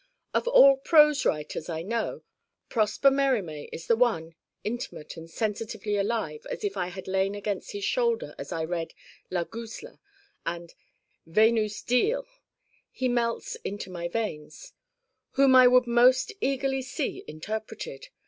[0.33, 2.23] Of all prose writers I know
[2.69, 7.73] Prosper Mérimée is the one (intimate and sensitively alive as if I had lain against
[7.73, 8.95] his shoulder as I read
[9.29, 9.99] 'La Guzla'
[10.43, 10.73] and
[11.27, 12.25] 'Venus d'Ille'
[12.89, 14.73] he melts into my veins
[15.33, 18.07] )whom I would most eagerly see interpreted.